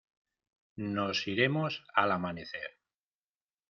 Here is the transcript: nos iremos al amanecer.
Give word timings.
nos 0.77 1.27
iremos 1.27 1.83
al 1.93 2.11
amanecer. 2.11 2.79